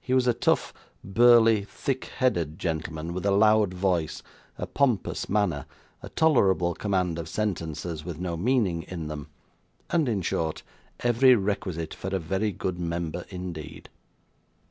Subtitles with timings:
[0.00, 0.72] He was a tough,
[1.04, 4.22] burly, thick headed gentleman, with a loud voice,
[4.56, 5.66] a pompous manner,
[6.02, 9.28] a tolerable command of sentences with no meaning in them,
[9.90, 10.62] and, in short,
[11.00, 13.90] every requisite for a very good member indeed.